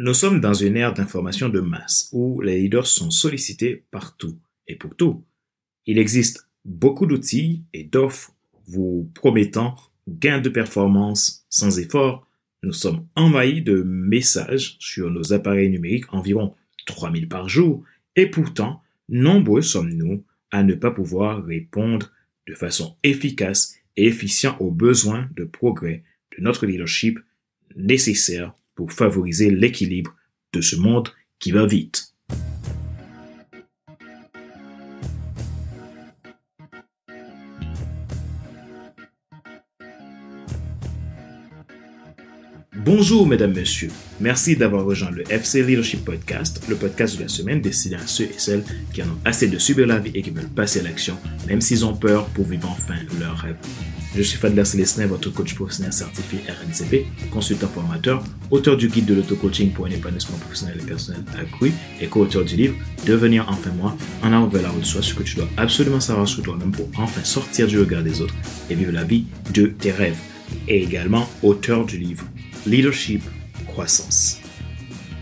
[0.00, 4.76] Nous sommes dans une ère d'information de masse où les leaders sont sollicités partout et
[4.76, 5.24] pour tout.
[5.86, 8.32] Il existe beaucoup d'outils et d'offres
[8.68, 9.74] vous promettant
[10.08, 12.28] gain de performance sans effort.
[12.62, 16.54] Nous sommes envahis de messages sur nos appareils numériques, environ
[16.86, 17.82] 3000 par jour,
[18.14, 22.12] et pourtant, nombreux sommes-nous à ne pas pouvoir répondre
[22.46, 26.04] de façon efficace et efficiente aux besoins de progrès
[26.36, 27.18] de notre leadership
[27.74, 30.14] nécessaire pour favoriser l'équilibre
[30.52, 31.08] de ce monde
[31.40, 32.14] qui va vite.
[42.84, 43.90] Bonjour mesdames, messieurs.
[44.20, 48.26] Merci d'avoir rejoint le FC Leadership Podcast, le podcast de la semaine destiné à ceux
[48.26, 50.84] et celles qui en ont assez de subir la vie et qui veulent passer à
[50.84, 51.16] l'action,
[51.48, 53.56] même s'ils ont peur pour vivre enfin leur rêve.
[54.14, 59.14] Je suis Fadler Célestin, votre coach professionnel certifié RNCP, consultant formateur, auteur du guide de
[59.14, 63.96] l'auto-coaching pour un épanouissement professionnel et personnel accru et co-auteur du livre Devenir enfin moi,
[64.22, 67.24] en avant vers la route ce que tu dois absolument savoir sur toi-même pour enfin
[67.24, 68.34] sortir du regard des autres
[68.70, 70.18] et vivre la vie de tes rêves.
[70.68, 72.24] Et également auteur du livre
[72.66, 73.22] Leadership,
[73.66, 74.40] croissance.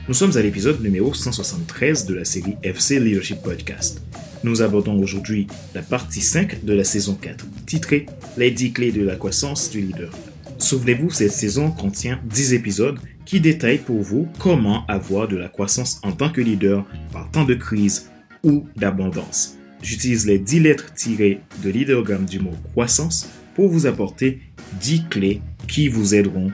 [0.08, 4.02] Nous sommes à l'épisode numéro 173 de la série FC Leadership Podcast.
[4.42, 8.06] Nous abordons aujourd'hui la partie 5 de la saison 4, titrée
[8.36, 10.10] Les 10 clés de la croissance du leader.
[10.58, 16.00] Souvenez-vous, cette saison contient 10 épisodes qui détaillent pour vous comment avoir de la croissance
[16.02, 18.10] en tant que leader par temps de crise
[18.42, 19.56] ou d'abondance.
[19.82, 24.40] J'utilise les 10 lettres tirées de l'idéogramme du mot croissance pour vous apporter
[24.80, 26.52] 10 clés qui vous aideront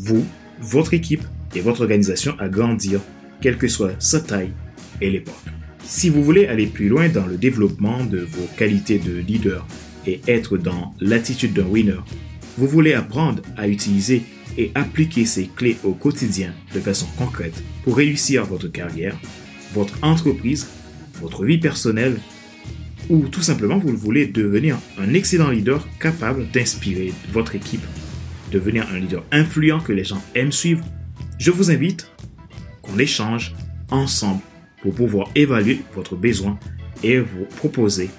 [0.00, 0.24] vous,
[0.60, 3.00] votre équipe et votre organisation à grandir,
[3.40, 4.52] quelle que soit sa taille
[5.00, 5.34] et l'époque.
[5.84, 9.66] Si vous voulez aller plus loin dans le développement de vos qualités de leader
[10.06, 12.00] et être dans l'attitude d'un winner,
[12.56, 14.22] vous voulez apprendre à utiliser
[14.56, 19.18] et appliquer ces clés au quotidien de façon concrète pour réussir votre carrière,
[19.72, 20.68] votre entreprise,
[21.20, 22.18] votre vie personnelle
[23.08, 27.84] ou tout simplement vous voulez devenir un excellent leader capable d'inspirer votre équipe
[28.50, 30.84] devenir un leader influent que les gens aiment suivre,
[31.38, 32.10] je vous invite
[32.82, 33.54] qu'on échange
[33.90, 34.42] ensemble
[34.82, 36.58] pour pouvoir évaluer votre besoin
[37.02, 38.10] et vous proposer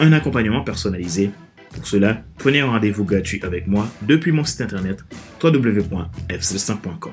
[0.00, 1.30] un accompagnement personnalisé.
[1.72, 5.00] Pour cela, prenez un rendez-vous gratuit avec moi depuis mon site internet
[5.42, 7.12] www.fc5.com.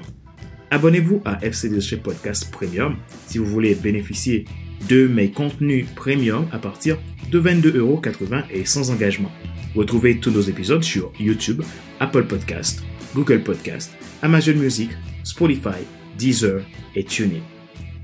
[0.69, 2.95] Abonnez-vous à FC Podcast Premium
[3.27, 4.45] si vous voulez bénéficier
[4.87, 6.97] de mes contenus premium à partir
[7.29, 9.31] de 22,80€ et sans engagement.
[9.75, 11.61] Retrouvez tous nos épisodes sur YouTube,
[11.99, 12.83] Apple Podcast,
[13.16, 13.91] Google Podcast,
[14.22, 14.91] Amazon Music,
[15.23, 15.85] Spotify,
[16.17, 16.61] Deezer
[16.95, 17.41] et TuneIn.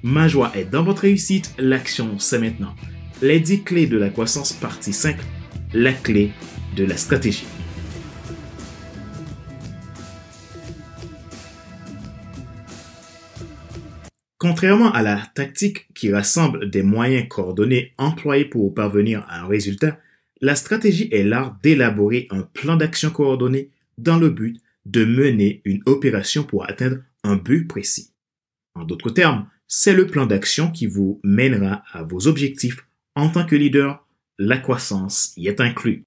[0.03, 2.75] Ma joie est dans votre réussite, l'action c'est maintenant.
[3.22, 5.18] Les 10 clés de la croissance partie 5,
[5.73, 6.31] la clé
[6.75, 7.47] de la stratégie.
[14.38, 19.97] Contrairement à la tactique qui rassemble des moyens coordonnés employés pour parvenir à un résultat,
[20.42, 25.81] la stratégie est l'art d'élaborer un plan d'action coordonné dans le but de mener une
[25.86, 28.12] opération pour atteindre un but précis.
[28.75, 33.46] En d'autres termes, c'est le plan d'action qui vous mènera à vos objectifs en tant
[33.46, 34.06] que leader.
[34.40, 36.03] La croissance y est inclus.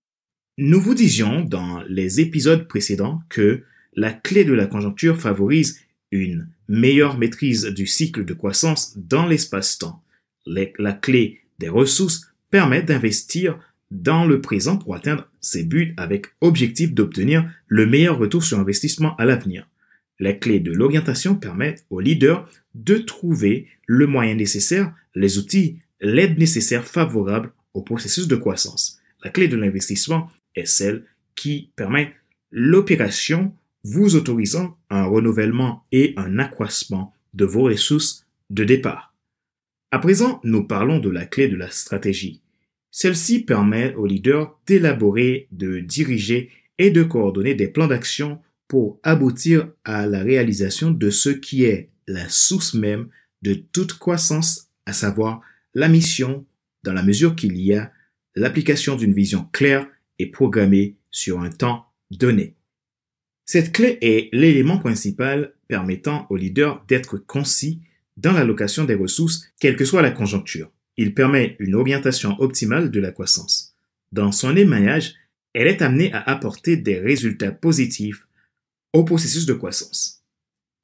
[0.56, 3.64] Nous vous disions dans les épisodes précédents que
[3.94, 5.80] la clé de la conjoncture favorise
[6.12, 10.02] une meilleure maîtrise du cycle de croissance dans l'espace-temps.
[10.46, 13.58] La clé des ressources permet d'investir
[13.90, 19.16] dans le présent pour atteindre ses buts avec objectif d'obtenir le meilleur retour sur investissement
[19.16, 19.66] à l'avenir.
[20.18, 26.38] La clé de l'orientation permet au leader de trouver le moyen nécessaire, les outils, l'aide
[26.38, 29.00] nécessaire favorable au processus de croissance.
[29.24, 32.14] La clé de l'investissement est celle qui permet
[32.50, 39.14] l'opération vous autorisant un renouvellement et un accroissement de vos ressources de départ.
[39.90, 42.42] À présent, nous parlons de la clé de la stratégie.
[42.90, 49.68] Celle-ci permet aux leaders d'élaborer, de diriger et de coordonner des plans d'action pour aboutir
[49.84, 53.08] à la réalisation de ce qui est la source même
[53.42, 55.40] de toute croissance, à savoir
[55.74, 56.46] la mission,
[56.82, 57.92] dans la mesure qu'il y a
[58.34, 59.86] l'application d'une vision claire
[60.18, 62.54] et programmée sur un temps donné.
[63.44, 67.82] Cette clé est l'élément principal permettant aux leaders d'être concis
[68.16, 70.70] dans l'allocation des ressources, quelle que soit la conjoncture.
[71.00, 73.74] Il permet une orientation optimale de la croissance.
[74.12, 75.14] Dans son émaillage,
[75.54, 78.28] elle est amenée à apporter des résultats positifs
[78.92, 80.22] au processus de croissance.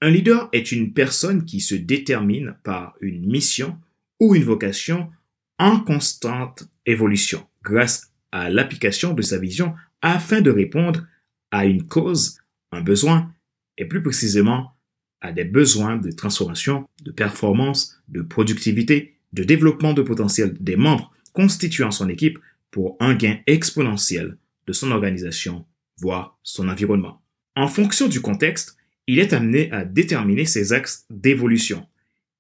[0.01, 3.79] Un leader est une personne qui se détermine par une mission
[4.19, 5.11] ou une vocation
[5.59, 11.07] en constante évolution grâce à l'application de sa vision afin de répondre
[11.51, 12.39] à une cause,
[12.73, 13.35] un besoin
[13.77, 14.79] et plus précisément
[15.21, 21.13] a des besoins de transformation, de performance, de productivité, de développement de potentiel des membres
[21.33, 22.39] constituant son équipe
[22.71, 25.67] pour un gain exponentiel de son organisation,
[26.01, 27.23] voire son environnement.
[27.55, 31.87] En fonction du contexte, il est amené à déterminer ses axes d'évolution.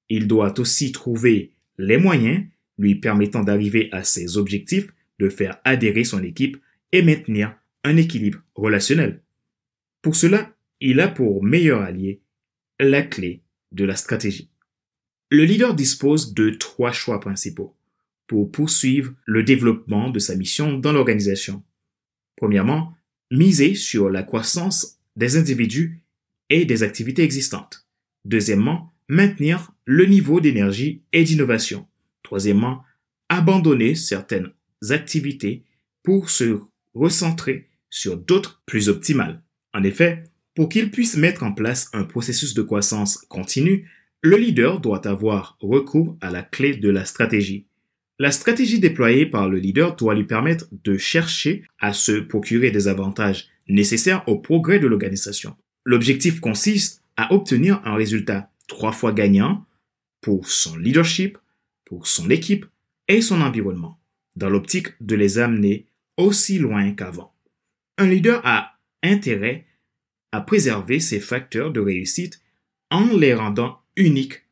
[0.08, 2.44] Il doit aussi trouver les moyens
[2.78, 4.88] lui permettant d'arriver à ses objectifs,
[5.18, 6.56] de faire adhérer son équipe
[6.92, 7.54] et maintenir
[7.84, 9.22] un équilibre relationnel.
[10.02, 12.20] Pour cela, il a pour meilleur allié
[12.80, 13.42] la clé
[13.72, 14.50] de la stratégie.
[15.30, 17.74] Le leader dispose de trois choix principaux
[18.28, 21.64] pour poursuivre le développement de sa mission dans l'organisation.
[22.36, 22.94] Premièrement,
[23.32, 26.00] miser sur la croissance des individus
[26.48, 27.86] et des activités existantes.
[28.24, 31.86] Deuxièmement, maintenir le niveau d'énergie et d'innovation.
[32.22, 32.82] Troisièmement,
[33.28, 34.52] abandonner certaines
[34.90, 35.64] activités
[36.02, 36.60] pour se
[36.94, 39.42] recentrer sur d'autres plus optimales.
[39.74, 40.24] En effet,
[40.54, 43.88] pour qu'il puisse mettre en place un processus de croissance continue,
[44.22, 47.66] le leader doit avoir recours à la clé de la stratégie.
[48.18, 52.88] La stratégie déployée par le leader doit lui permettre de chercher à se procurer des
[52.88, 55.54] avantages nécessaires au progrès de l'organisation.
[55.84, 59.66] L'objectif consiste à obtenir un résultat trois fois gagnant
[60.20, 61.38] pour son leadership,
[61.84, 62.66] pour son équipe
[63.08, 64.00] et son environnement,
[64.34, 65.86] dans l'optique de les amener
[66.16, 67.34] aussi loin qu'avant.
[67.98, 69.66] Un leader a intérêt
[70.32, 72.40] à préserver ses facteurs de réussite
[72.90, 74.44] en les rendant uniques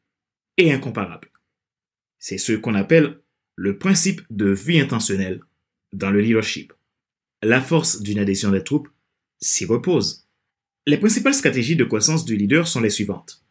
[0.56, 1.30] et incomparables.
[2.18, 3.20] C'est ce qu'on appelle
[3.56, 5.40] le principe de vie intentionnelle
[5.92, 6.72] dans le leadership.
[7.42, 8.88] La force d'une adhésion des troupes
[9.40, 10.26] s'y repose.
[10.86, 13.42] Les principales stratégies de croissance du leader sont les suivantes.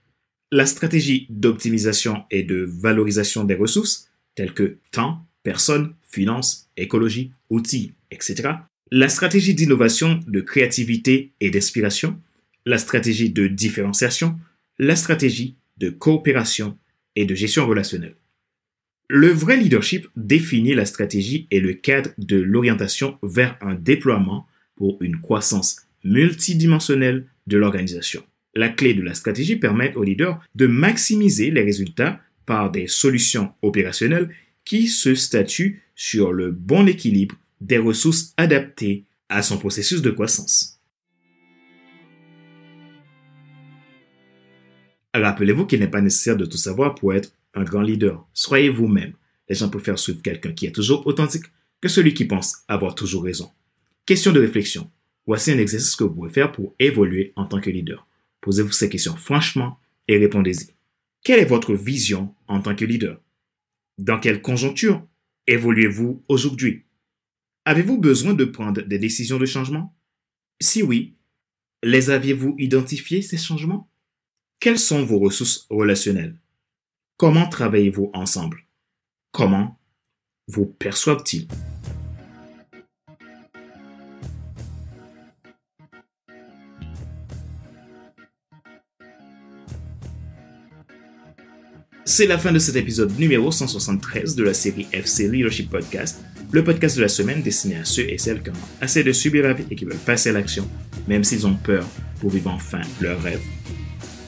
[0.52, 7.94] La stratégie d'optimisation et de valorisation des ressources, telles que temps, personnes, finances, écologie, outils,
[8.12, 8.50] etc.
[8.92, 12.20] La stratégie d'innovation, de créativité et d'inspiration.
[12.66, 14.40] La stratégie de différenciation.
[14.78, 16.78] La stratégie de coopération
[17.18, 18.16] et de gestion relationnelle.
[19.10, 24.48] Le vrai leadership définit la stratégie et le cadre de l'orientation vers un déploiement
[24.78, 28.24] pour une croissance multidimensionnelle de l'organisation.
[28.56, 33.52] La clé de la stratégie permet au leader de maximiser les résultats par des solutions
[33.62, 34.30] opérationnelles
[34.64, 40.73] qui se statuent sur le bon équilibre des ressources adaptées à son processus de croissance.
[45.14, 48.28] Rappelez-vous qu'il n'est pas nécessaire de tout savoir pour être un grand leader.
[48.34, 49.14] Soyez vous-même.
[49.48, 51.46] Les gens préfèrent suivre quelqu'un qui est toujours authentique
[51.82, 53.52] que celui qui pense avoir toujours raison.
[54.06, 54.90] Question de réflexion.
[55.26, 58.08] Voici un exercice que vous pouvez faire pour évoluer en tant que leader.
[58.42, 60.72] Posez-vous ces questions franchement et répondez-y.
[61.24, 63.22] Quelle est votre vision en tant que leader?
[63.98, 65.06] Dans quelle conjoncture
[65.48, 66.86] évoluez-vous aujourd'hui?
[67.66, 69.96] Avez-vous besoin de prendre des décisions de changement?
[70.60, 71.16] Si oui,
[71.84, 73.90] les aviez-vous identifiés, ces changements?
[74.64, 76.38] Quelles sont vos ressources relationnelles?
[77.18, 78.64] Comment travaillez-vous ensemble?
[79.34, 79.78] Comment
[80.48, 81.50] vous perçoivent-ils?
[92.06, 96.24] C'est la fin de cet épisode numéro 173 de la série FC Leadership Podcast,
[96.54, 99.44] le podcast de la semaine destiné à ceux et celles qui ont assez de subir
[99.44, 100.66] la vie et qui veulent passer à l'action,
[101.10, 101.86] même s'ils ont peur
[102.22, 103.42] pour vivre enfin leur rêve.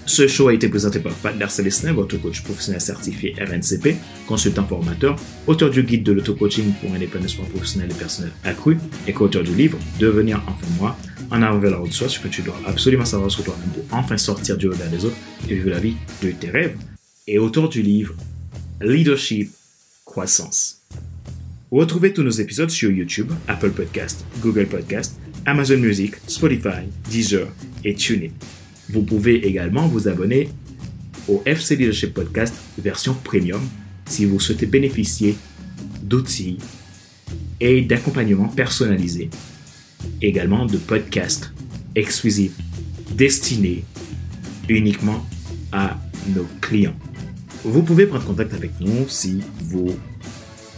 [0.08, 3.96] Ce show a été présenté par Pat Darcelestin, votre coach professionnel certifié RNCP,
[4.28, 5.16] consultant formateur,
[5.48, 9.56] auteur du guide de l'auto-coaching pour un épanouissement professionnel et personnel accru et co-auteur du
[9.56, 10.96] livre Devenir enfin moi,
[11.32, 13.98] en avant vers la route soi, ce que tu dois absolument savoir sur toi-même pour
[13.98, 15.18] enfin sortir du regard des autres
[15.50, 16.78] et vivre la vie de tes rêves
[17.28, 18.14] et auteur du livre
[18.82, 19.52] Leadership
[20.06, 20.84] Croissance.
[21.72, 27.48] Retrouvez tous nos épisodes sur YouTube, Apple Podcast, Google Podcast, Amazon Music, Spotify, Deezer
[27.84, 28.30] et TuneIn.
[28.90, 30.50] Vous pouvez également vous abonner
[31.28, 33.62] au FC Leadership Podcast version premium
[34.06, 35.36] si vous souhaitez bénéficier
[36.04, 36.60] d'outils
[37.60, 39.30] et d'accompagnement personnalisé,
[40.22, 41.52] également de podcasts
[41.96, 42.56] exclusifs
[43.12, 43.84] destinés
[44.70, 45.26] uniquement
[45.72, 46.00] à
[46.36, 46.96] nos clients.
[47.64, 49.98] Vous pouvez prendre contact avec nous si vous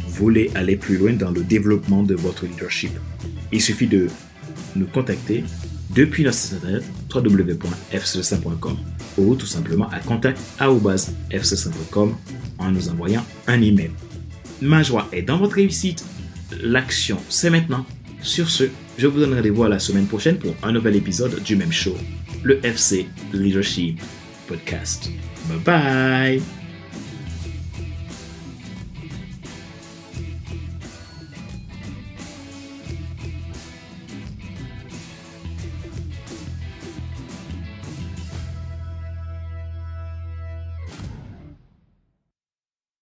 [0.07, 2.91] voulez aller plus loin dans le développement de votre leadership.
[3.51, 4.07] Il suffit de
[4.75, 5.43] nous contacter
[5.97, 8.77] depuis notre site internet www.fc5.com
[9.17, 12.15] ou tout simplement à contact.fc5.com
[12.59, 13.91] en nous envoyant un email.
[14.61, 16.05] Ma joie est dans votre réussite.
[16.61, 17.83] L'action, c'est maintenant.
[18.21, 18.65] Sur ce,
[18.97, 21.97] je vous donne rendez-vous à la semaine prochaine pour un nouvel épisode du même show,
[22.43, 23.99] le FC Leadership
[24.47, 25.09] Podcast.
[25.49, 26.39] Bye bye